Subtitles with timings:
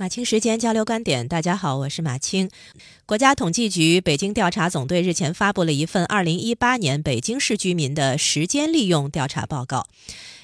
[0.00, 2.48] 马青时间交流观点，大家好，我是马青。
[3.04, 9.88] 国家统计局北京调查总队日前发布了一份二零一八年北京市居民的时间利用调查报告。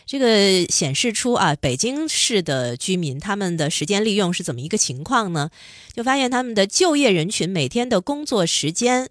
[0.07, 5.51] 这个显示出啊，北京市的居民他们的时间利用是怎么一个情况呢？
[5.93, 9.09] 就发现他们的就业人群每天的工作时间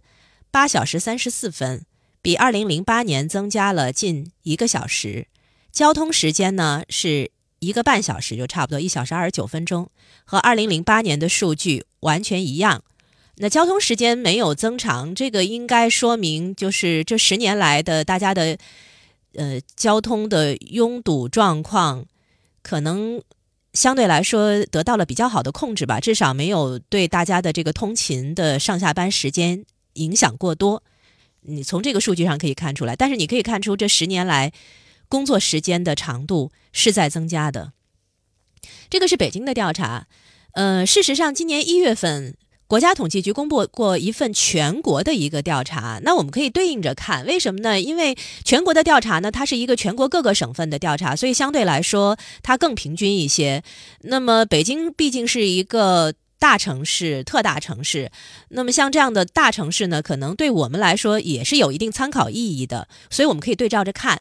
[0.52, 1.86] 八小时三十四分，
[2.22, 5.28] 比二零零八年增加了近一个小时。
[5.72, 7.32] 交通时间呢是。
[7.64, 9.90] 一个半小时就差不多一小时二十九分钟，
[10.26, 12.84] 和二零零八年的数据完全一样。
[13.38, 18.58] 那交通时间没有增长，这个应该说明就是这十年来的大家的
[19.34, 22.06] 呃交通的拥堵状况，
[22.62, 23.22] 可能
[23.74, 30.84] 相对来说得到了比较好的控制吧，至少没有对大家的这个通勤的上下班时间影响过多。
[31.42, 34.52] 你从这个数据上可以看出来，但是你可以看出这十年来。
[35.14, 37.74] 工作时间的长度是在增加的，
[38.90, 40.08] 这个是北京的调查。
[40.54, 46.00] 呃，事实上，今年一月份，国家统计局公布过一份全国的一个调查。
[46.02, 47.80] 那我们可以对应着看，为什么呢？
[47.80, 53.64] 因为全国的调查呢，它是一个全国各个省份的调查，所以相对来说它更平均一些。
[54.00, 58.12] 那么北京毕竟是一个大城市、特大城市，
[58.50, 64.20] 那么像这样的大城市呢，可能对我们来说也是有一定参考意义的，所以我们可以对照着看。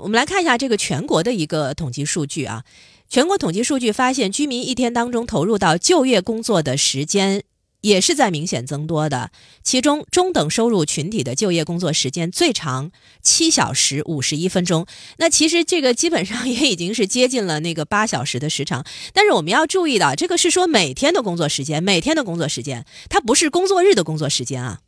[0.00, 2.64] 我们来看一下这个全国的一个统计数据啊，
[3.08, 7.42] 全国统计数据发现，居民一天当中投入到就业工作的时间
[7.80, 9.30] 也是在明显增多的。
[9.62, 12.90] 其中，中等收入群体的就业工作时间最长
[13.22, 14.86] 七小时五十一分钟。
[15.18, 18.84] 那其实这个基本上也已经是接近了那个八小时的时长。
[19.12, 24.80] 但是我们要注意的，这个是说每天的工作时间，每天的工作时间，它不是工作日的工作时间啊。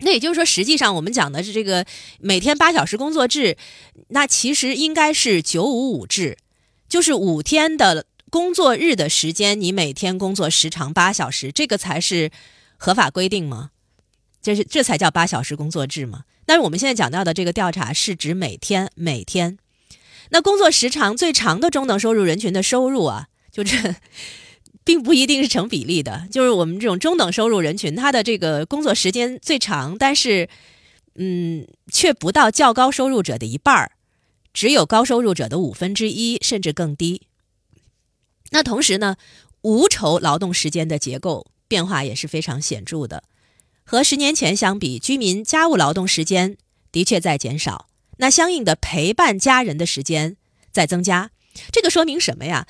[0.00, 1.84] 那也就是说，实际上我们讲的是这个
[2.18, 3.56] 每天八小时工作制，
[4.08, 6.38] 那其实应该是九五五制，
[6.88, 12.30] 就是五天的工作日的时间，你每天工作时长八小时，这个才是
[12.76, 13.70] 合法规定吗？
[14.42, 16.24] 这是这才叫八小时工作制吗？
[16.46, 19.58] 但是我们现在讲到的这个调查是指每天每天，
[20.30, 23.96] 那工作时长最长的中等收入人群的收入啊，就这。
[24.90, 30.48] 并不一定是成比例的，就是我们这种中等收入人群，他的这个工作时间最长，但是，
[31.14, 33.92] 嗯，却不到较高收入者的一半儿，
[34.52, 37.22] 只有高收入者的五分之一，甚至更低。
[38.50, 39.14] 那同时呢，
[39.62, 43.22] 无酬劳动时间的结构变化也是非常显著的，
[43.84, 46.56] 和十年前相比，居民家务劳动时间
[46.90, 47.86] 的确在减少，
[48.16, 50.36] 那相应的陪伴家人的时间
[50.72, 51.30] 在增加，
[51.70, 52.66] 这个说明什么呀？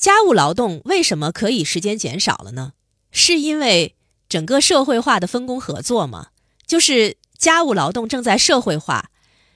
[0.00, 2.72] 家务劳动为什么可以时间减少了呢？
[3.12, 3.94] 是因为
[4.30, 6.28] 整个社会化的分工合作吗？
[6.66, 9.10] 就是家务劳动正在社会化。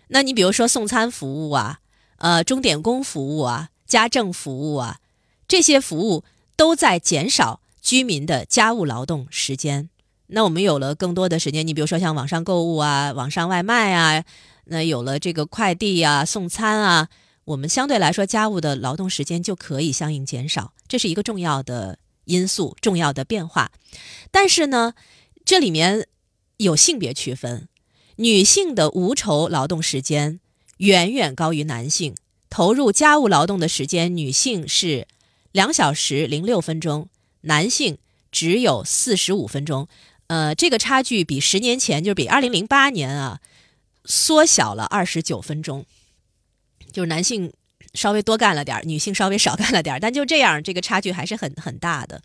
[0.09, 1.78] 那你比如说送餐服务啊，
[2.19, 4.99] 呃，钟点工服务啊，家政服务啊，
[5.49, 6.25] 这些服务
[6.56, 9.88] 都在减少居民的家务劳动时间。
[10.27, 14.22] 那我们有了更多的时间，你比如说像网上购物啊，网上外卖啊，
[14.66, 17.09] 那有了这个快递啊，送餐啊。
[17.47, 23.71] 我们相对来说，家务的劳动时间就可以相应减少，这是一个重要的因素、重要的变化。
[24.31, 24.94] 但是呢，
[25.44, 26.09] 这里面
[26.56, 27.69] 有性别区分，
[28.16, 30.41] 女性的无酬劳动时间
[30.78, 32.15] 远远高于男性，
[32.49, 35.06] 投入家务劳动的时间，女性是
[35.53, 37.09] 两小时零六分钟，
[37.43, 37.99] 男性
[38.33, 39.87] 只有四十五分钟。
[40.28, 43.41] 呃，这个差距比十年前，就是比二零零八年啊，
[44.06, 45.84] 缩小了二十九分钟。
[46.94, 47.53] 就是男性
[47.93, 52.22] 稍微多干了点女性稍微少干了点但就这样，这个差距还是很很大的。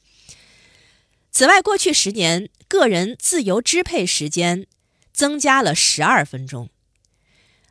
[1.31, 4.67] 此外，过去十年，个人自由支配时间
[5.11, 6.69] 增加了十二分钟。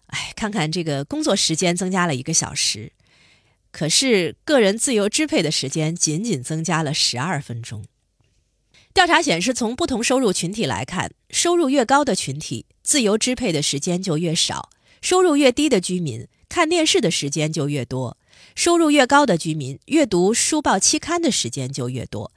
[0.06, 2.92] 哎，看看这个工作时间增加了一个小时，
[3.70, 7.84] 可是个人自由支配的时间仅仅增加了十二分钟。
[8.92, 14.70] 调查显示，从不同收入群体来看，收入越高的群体，自由支配的时间就越少；
[15.00, 16.26] 收入越低的居民。
[16.48, 18.16] 看电视的时间就越多，
[18.54, 22.32] 收入越高的居民阅读书报期刊的时间就越多。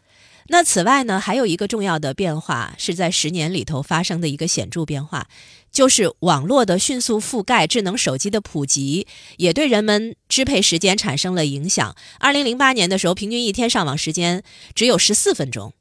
[0.48, 5.28] 那此外呢，还有一个重要的变化是在十年里头发生的一个显著变化，
[5.72, 9.08] 就是网络的迅速覆盖、智能手机的普及，
[9.38, 11.96] 也对人们支配时间产生了影响。
[12.20, 14.44] 二零零八年的时候，平均一天上网时间
[14.76, 15.74] 只有十四分钟，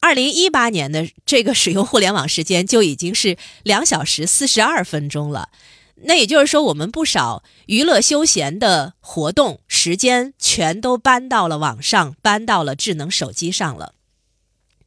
[0.00, 5.48] 二零一八年的这个使用互联网时间就已经是两小时四十二分钟了。
[6.02, 13.94] 那也就是说，我们不少娱乐休闲的活动时间全都搬到了网上，搬到了智能手机上了。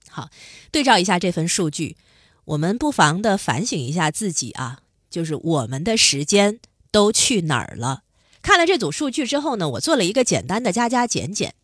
[0.09, 0.29] 好，
[0.71, 1.97] 对照一下这份数据，
[2.45, 4.79] 我们不妨的反省一下自己啊，
[5.09, 6.59] 就是我们的时间
[6.91, 8.03] 都去哪儿了？
[8.41, 11.55] 看了这组数据之后呢，我做了一个简单的加加减减。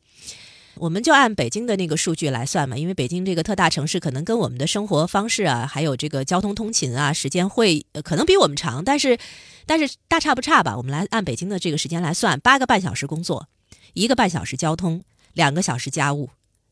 [0.80, 9.18] 我们就按北京的那个数据来算嘛，因为北京这个特大城市可能跟我们的生活方式啊，还有这个交通通勤啊，时间会可能比我们长，但是
[9.66, 10.78] 但是大差不差吧。
[10.78, 13.50] 我们来按北京的这个时间来算，八个半小时工作，
[13.94, 15.04] 一个半小时交通，
[15.34, 16.30] 两个小时家务，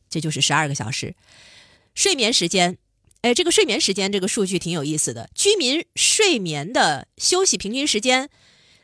[0.10, 1.14] 这就是十二个小时。
[1.94, 2.78] 睡眠时间，
[3.22, 8.30] 哎，这个睡眠时间这个数据挺有意思的，居民睡眠的休息平均时间，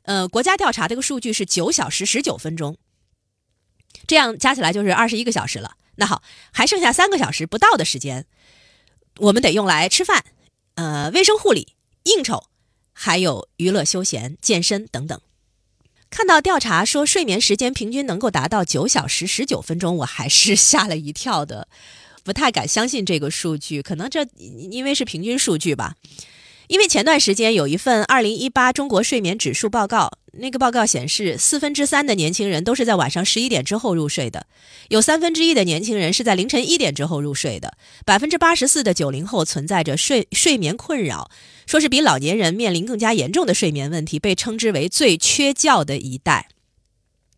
[0.02, 2.76] 呃，国家调查这个数据是九小时十九分钟。
[4.08, 5.78] 这样加起来就是二十一个小时了。
[5.96, 8.26] 那好，还剩下三个小时不到的时间，
[9.20, 10.24] 我们得用来吃饭、
[10.76, 12.46] 呃，卫生护理、应酬，
[12.94, 15.22] 还有娱乐休闲、健身等等。
[16.10, 21.68] 看到调查说睡眠时间平均能够达到九小时十九分钟，我还是吓了一跳的，
[22.24, 23.82] 不太敢相信这个数据。
[23.82, 25.96] 可能这因为是平均数据吧。
[26.68, 34.48] 因为前段时间有一份二零一八中国睡眠指数报告，那个报告显示，四分之三的年轻人都是在晚上十一点之后入睡的，
[34.90, 41.30] 有三分之一的年轻人是在凌晨一点之后入睡的，百分之八十四的九零后存在着睡睡眠困扰，
[41.68, 46.50] 说是比老年人面临更加严重的睡眠问题，被称之为最缺觉的一代。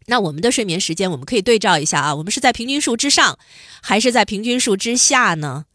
[0.07, 3.38] 那我们的睡眠时间，我们可以对照一下啊，我们是在平均数之上，
[3.81, 5.65] 还是在平均数之下呢？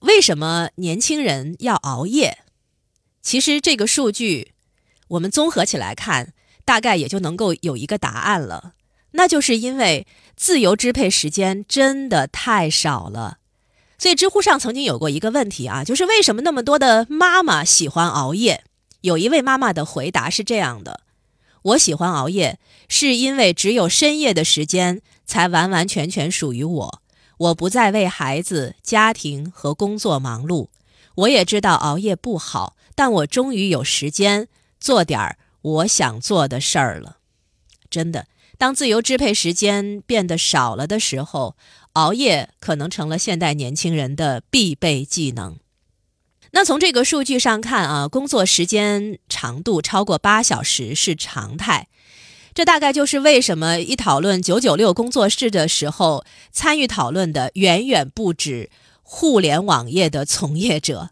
[0.00, 2.38] 为什么年轻人要熬夜？
[3.22, 4.52] 其实这个数据，
[5.08, 6.32] 我们综合起来看，
[6.70, 8.74] 大概也就能够有一个答案了。
[9.10, 10.06] 那就是因为
[10.36, 13.38] 自由支配时间真的太少了。
[13.98, 18.62] 所以知乎上曾经有过一个问题啊，就是为什么那么多的妈妈喜欢熬夜？
[19.00, 21.00] 有一位妈妈的回答是这样的：
[21.62, 27.02] 我喜欢熬夜，是因为只有深夜的时间才完完全全属于我，
[27.38, 30.68] 我不再为孩子、家庭和工作忙碌。
[31.16, 32.76] 我也知道熬夜不好。
[32.94, 34.46] 但我终于有时间
[34.78, 37.18] 做点儿我想做的事儿了。
[37.88, 38.26] 真的，
[38.56, 41.56] 当自由支配时间变得少了的时候，
[41.94, 45.58] 熬夜可能成了现代年轻人的必备技能。
[46.52, 51.88] 那从这个数据上看啊，工作时间长度超过八小时是常态。
[52.52, 58.70] 这大概就是为什么一讨论“九九六”工作室的时候，参与讨论的远远不止
[59.02, 61.10] 互联网业的从业者。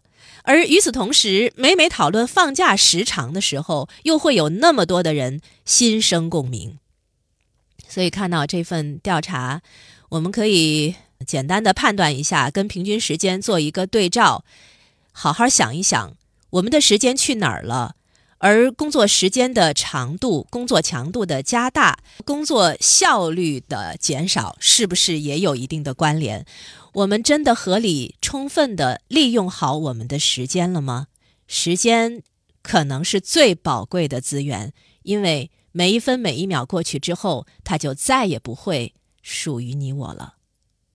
[0.49, 6.79] 而与此同时，每每讨论放假时长的时候，又会有那么多的人心生共鸣。
[7.87, 9.61] 所以看到这份调查，
[10.09, 14.43] 我们可以简单的判断一下，跟平均时间做一个对照，
[15.11, 16.15] 好好想一想，
[16.49, 17.93] 我们的时间去哪儿了？
[18.39, 26.45] 而工作时间的长度、工作强度的加大、工作效率的减少，是不是也有一定的关联？
[26.93, 31.07] 我们真的合理、充分的利用好我们的时间了吗？
[31.47, 32.23] 时间
[32.63, 40.35] 可能是最宝贵的资源，因为每一分每一秒过去之后，它就再也不会属于你我了。